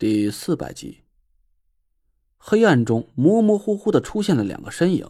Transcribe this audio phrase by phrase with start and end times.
[0.00, 1.02] 第四百集，
[2.38, 5.06] 黑暗中模模糊糊的出现了两个身影，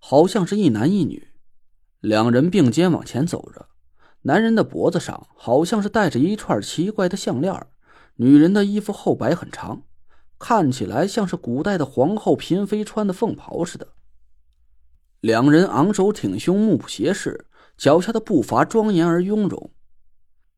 [0.00, 1.28] 好像是一男一女。
[2.00, 3.68] 两人并肩往前走着，
[4.22, 7.54] 男人的脖子上好像是戴着一串奇怪的项链，
[8.16, 9.84] 女人的衣服后摆很长，
[10.40, 13.86] 看起来像是古代的皇后嫔妃穿的凤袍似的。
[15.20, 17.46] 两人昂首挺胸，目不斜视，
[17.78, 19.70] 脚下的步伐庄严而雍容。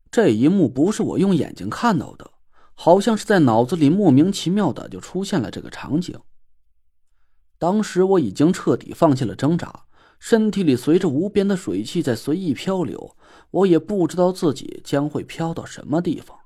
[0.09, 2.31] 这一幕不是我用眼睛看到的。
[2.75, 6.19] 好像是在脑子里莫名其妙的就出现了这个场景。
[7.57, 9.85] 当时我已经彻底放弃了挣扎，
[10.19, 13.15] 身体里随着无边的水汽在随意漂流，
[13.49, 16.37] 我也不知道自己将会飘到什么地方。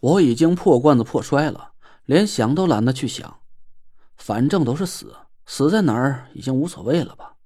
[0.00, 1.72] 我已经破罐子破摔了，
[2.06, 3.40] 连想都懒得去想，
[4.16, 7.36] 反正都是死，死在哪儿已经无所谓了吧。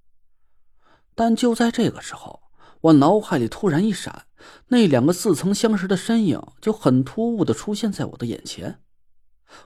[1.16, 2.43] 但就在这个时候，
[2.84, 4.26] 我脑海里突然一闪。
[4.68, 8.82] 那两个似曾相识的身影就很突兀的出现在我的眼前，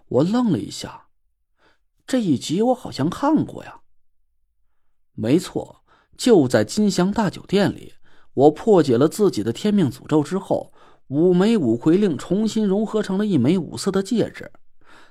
[0.07, 1.09] 我愣了一下，
[2.07, 3.81] 这一集我好像看过呀。
[5.15, 5.83] 没错，
[6.17, 7.95] 就在金祥大酒店里，
[8.35, 10.73] 我破解了自己的天命诅咒之后，
[11.09, 14.53] 五枚五魁令重新融合成了一枚五色的戒指。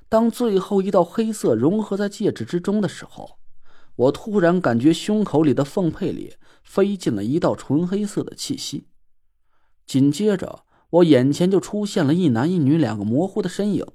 [0.08, 3.38] 当最后一道黑色融合在戒指之中的时候，
[3.98, 6.38] 我突然感觉胸口里的凤佩里
[6.68, 8.90] 飞进了一道纯黑色的气息。
[9.86, 13.86] 紧接着，我眼前就出现了一男一女两个模糊的身影。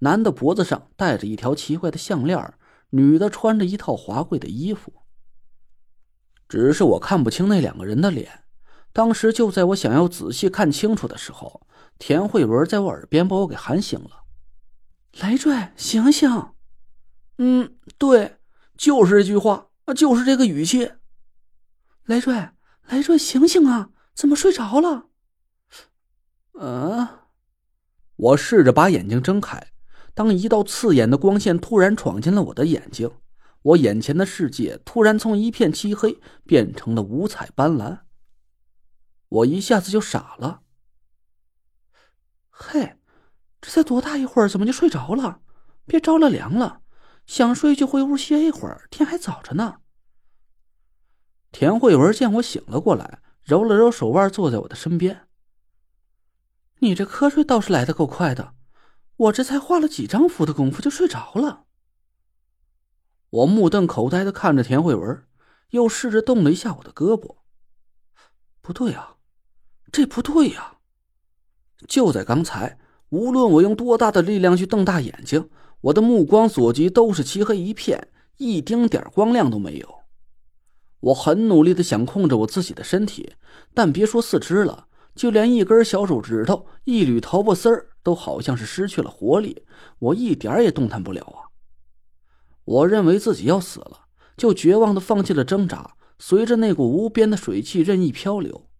[0.00, 2.54] 男的脖子上戴着一条奇怪的项链，
[2.90, 4.92] 女的穿着一套华贵的衣服。
[6.48, 8.40] 只是我看不清那两个人的脸。
[8.92, 11.66] 当时就在我想要仔细看清楚的时候，
[11.98, 14.24] 田慧文在我耳边把我给喊醒了
[15.18, 16.28] ：“来拽，醒醒
[17.38, 18.36] ！”“嗯，对，
[18.76, 20.90] 就是这句话，就是这个语气。
[22.04, 22.50] ”“雷坠，
[22.88, 25.08] 雷坠，醒醒啊！”怎么睡着了？
[26.52, 27.08] 嗯，
[28.14, 29.72] 我试着把眼睛睁开，
[30.14, 33.10] 当一道刺眼的光线突然闯进了我的眼睛，
[33.62, 38.02] 我眼前的世界突然从一片漆黑变成了五彩斑斓，
[39.28, 40.62] 我一下子就傻了。
[42.50, 42.98] 嘿，
[43.60, 45.40] 这才多大一会儿，怎么就睡着了？
[45.86, 46.82] 别着了凉了，
[47.26, 49.80] 想睡就回屋歇一会儿，天还早着呢。
[51.54, 53.20] 田慧文见我醒了过来。
[53.44, 55.28] 揉了揉手腕，坐在我的身边。
[56.78, 58.54] 你这瞌睡倒是来的够快的，
[59.16, 61.64] 我这才画了几张符的功夫就睡着了。
[63.28, 65.24] 我目瞪口呆的看着田慧文，
[65.70, 67.36] 又试着动了一下我的胳膊。
[68.62, 69.16] 不对啊，
[69.92, 70.78] 这不对呀！
[71.86, 72.78] 就在刚才，
[73.10, 75.50] 无论我用多大的力量去瞪大眼睛，
[75.82, 80.03] 我的目光所及都是漆黑一片，一丁点光亮都没有。
[81.04, 83.34] 我很努力的想控制我自己的身体，
[83.74, 89.66] 但别说四肢了，就连一根小手指头、一缕头发丝儿都好像是失去了活力，
[89.98, 91.52] 我一点也动弹不了啊！
[92.64, 98.70] 我认为自己要死了，就绝望的放弃了挣扎，随着那股无边的水汽任意漂流。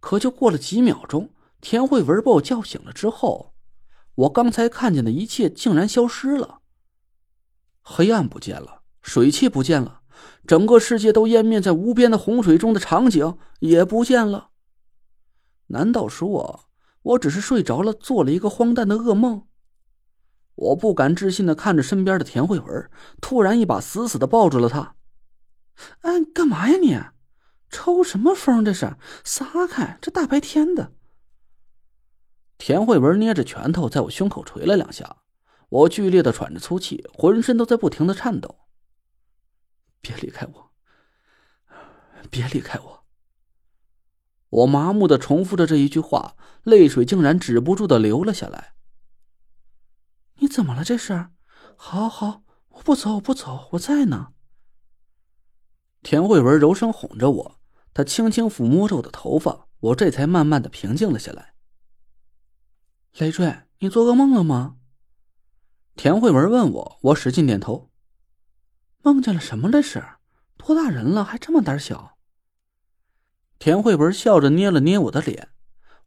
[0.00, 1.30] 可就过了几秒钟，
[1.62, 3.54] 田慧文把我叫醒了之后，
[4.16, 6.58] 我刚才看见的一切竟然消失了，
[7.80, 10.02] 黑暗不见了，水汽不见了。
[10.48, 14.48] 整个世界都湮灭在无边的洪水中的场景也不见了。
[15.66, 16.64] 难道说
[17.02, 19.42] 我只是睡着了，做了一个荒诞的噩梦？
[20.54, 24.94] 我不敢置信的看着身边的田慧文，突然一把死死的抱住了她。
[26.00, 26.98] 哎，干嘛呀你？
[27.68, 28.64] 抽什么风？
[28.64, 29.98] 这是撒开！
[30.00, 30.92] 这大白天的。
[32.56, 35.18] 田慧文捏着拳头在我胸口捶了两下，
[35.68, 38.56] 我剧烈的喘着粗气，浑身都在不停的颤抖。
[40.00, 40.72] 别离开我！
[42.30, 43.04] 别离开我！
[44.48, 48.74] 我麻木的重复着这一句话，泪水竟然止不住的流了下来。
[50.36, 50.82] 你怎么了？
[50.82, 51.28] 这是？
[51.76, 54.32] 好好，我不走，我不走，我在呢。
[56.02, 57.60] 田慧文柔声哄着我，
[57.92, 61.54] 她轻轻抚摸着我的头发，我这才慢慢的平静了下来。
[63.18, 64.76] 雷坠，你做噩梦了吗？
[65.96, 67.87] 田慧文问我，我使劲点头。
[69.02, 69.70] 梦见了什么？
[69.70, 70.04] 这是
[70.56, 72.18] 多大人了还这么胆小？
[73.58, 75.48] 田慧文笑着捏了捏我的脸，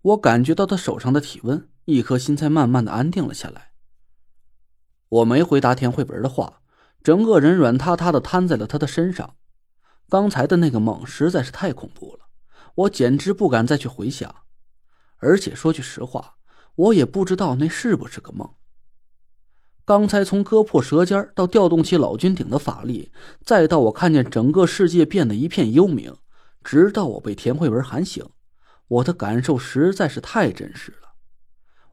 [0.02, 3.72] 我感觉到他手上的体温，一颗心才慢慢的安定了下来。
[5.10, 6.62] 我没回答田慧文的话，
[7.04, 9.36] 整个人软塌塌的瘫在了他的身上。
[10.10, 12.28] 刚才的那个梦实在是太恐怖了，
[12.76, 14.34] 我简直不敢再去回想。
[15.18, 16.36] 而且说句实话，
[16.76, 18.54] 我也不知道那是不是个梦。
[19.84, 23.12] 刚才从割破舌尖到调动起老君鼎的法力，
[23.44, 26.16] 再到我看见整个世界变得一片幽冥，
[26.64, 28.26] 直到我被田慧文喊醒，
[28.88, 30.98] 我的感受实在是太真实了。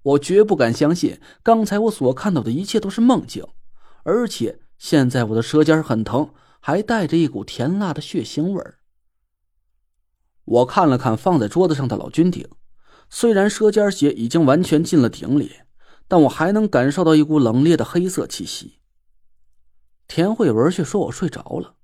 [0.03, 3.45] 我绝不敢相信刚才我所看到的一切都是梦境，
[4.05, 6.31] 而且现在我的舌尖很疼，
[6.61, 8.77] 还带着一股甜辣的血腥味儿。
[10.45, 12.49] 我看了看放在桌子上的老君鼎，
[13.11, 15.53] 虽然舌尖血已经完全进了鼎里，
[16.09, 18.81] 但我还能感受到一股冷冽的黑色气息。
[20.09, 21.77] 田慧文却说我睡着了，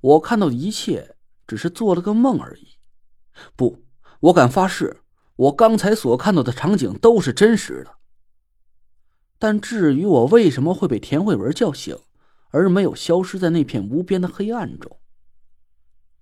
[0.00, 2.78] 我看到的一切只是做了个梦而已。
[3.54, 3.84] 不，
[4.20, 5.02] 我敢发誓，
[5.36, 7.98] 我刚才所看到的场景都是真实的。
[9.38, 11.96] 但至于我为什么会被田慧文叫醒，
[12.48, 14.98] 而没有消失在那片无边的黑暗中，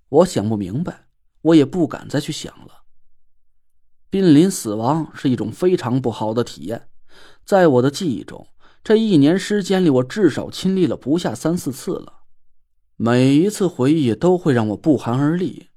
[0.08, 1.06] 我想不明白。
[1.44, 2.84] 我也不敢再去想了。
[4.08, 6.88] 濒临死亡是一种非常不好的体验，
[7.44, 8.46] 在我的记忆中，
[8.82, 12.20] 这一年时间里，我至少亲历了不下三四次了。
[12.96, 15.68] 每一次回忆都会让我不寒而栗。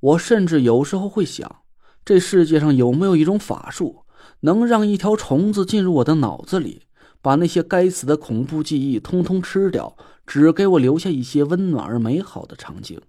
[0.00, 1.62] 我甚至有时候会想，
[2.04, 4.04] 这世界上有没有一种法术，
[4.40, 6.82] 能让一条虫子进入我的脑子里，
[7.22, 9.96] 把那些该死的恐怖记忆通通吃掉，
[10.26, 13.00] 只给我留下一些温暖而美好的场景。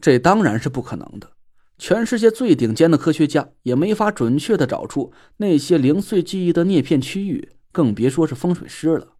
[0.00, 1.30] 这当然是不可能的，
[1.76, 9.14] 全世界最顶尖的科学家也没法准确的找出那些零碎记忆的裂片区域，更别说是风水师了。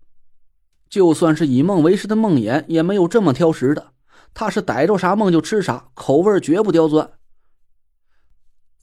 [0.89, 3.93] 就算是以梦为食的梦魇，也没有这么挑食的，
[4.33, 7.11] 他是逮着啥梦就吃啥，口味绝不刁钻。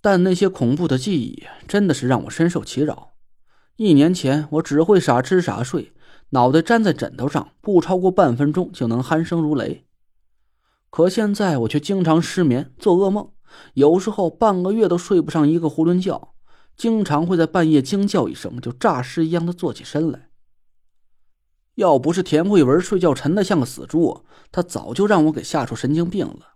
[0.02, 3.14] 但那些恐怖的记忆真的是让我深受其扰。
[3.78, 5.94] 一年前，我只会傻吃傻睡，
[6.32, 9.86] 脑袋粘在枕头上，不超过半分钟就能鼾声如雷。
[10.90, 13.32] 可现在我却经常失眠，做噩梦，
[13.74, 16.34] 有时候半个月都睡不上一个囫囵觉，
[16.76, 20.30] 经常会在半夜惊叫一声就诈尸一样的坐起身来。
[21.76, 26.56] 要不是田慧文睡觉沉的像个死猪，他早就让我给吓出神经病了。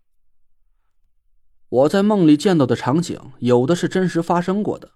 [1.70, 4.92] 我在梦里见到的场景，有的是真实发生过的，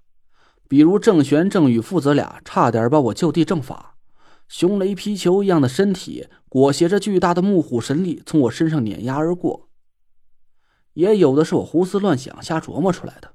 [0.68, 3.96] 比如郑玄、郑宇父子俩差点把我就地正法。
[4.48, 9.69] 熊雷皮球一样的身体裹挟着巨大的木虎神力从我身上碾压而过，
[10.94, 13.32] 也有的是我胡思乱想瞎琢磨出来的，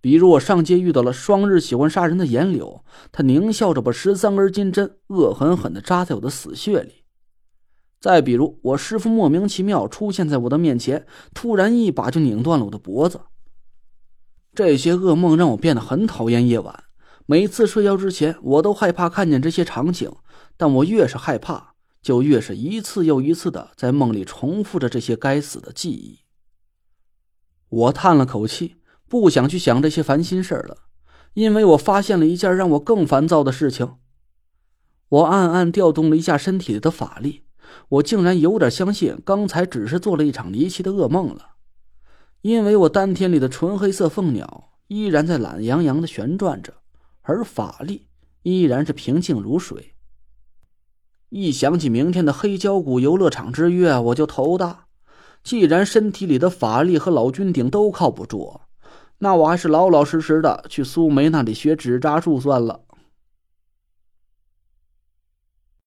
[0.00, 7.04] 比如我上街遇到了双日喜欢杀人的颜柳，他狞笑着把十三根金针恶狠狠地扎在我的死穴里；
[8.00, 13.20] 再比如我师傅莫名其妙出现在我的面前，突然一把就拧断了我的脖子。
[14.54, 16.84] 这些噩梦让我变得很讨厌夜晚，
[17.24, 20.10] 每次睡觉之前，我都害怕看见这些场景。
[20.58, 26.18] 但我越是害怕，就越是一次又一次的在梦里重复着这些该死的记忆。
[27.72, 28.76] 我叹了口气，
[29.08, 30.76] 不想去想这些烦心事了，
[31.32, 33.94] 因为我发现了一件让我更烦躁的事情。
[35.08, 37.44] 我暗暗调动了一下身体里的法力，
[37.88, 41.52] 我竟然有点相信刚才只是做了一场离奇的噩梦了，
[42.42, 46.74] 因为我丹田里的纯黑色凤鸟依然在懒洋洋的旋转着，
[47.22, 48.08] 而法力
[48.42, 49.94] 依然是平静如水。
[51.30, 54.88] 一想起明天的黑胶谷游乐场之约，我就头大。
[55.42, 58.60] 既然身体里的法力和老君鼎都靠不住，
[59.18, 62.80] 那我还是老老实实的去苏梅那里学纸扎术算了。